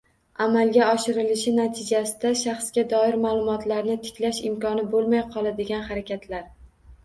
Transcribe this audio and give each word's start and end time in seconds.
Amalga 0.43 0.87
oshirilishi 0.93 1.53
natijasida 1.57 2.31
shaxsga 2.41 2.85
doir 2.95 3.19
ma’lumotlarni 3.27 4.01
tiklash 4.09 4.43
imkoni 4.53 4.89
bo‘lmay 4.97 5.25
qoladigan 5.37 5.89
harakatlar 5.95 6.53